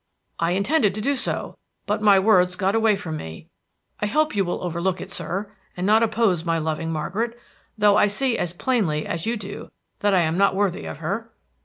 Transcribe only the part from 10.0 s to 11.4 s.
I am not worthy of her."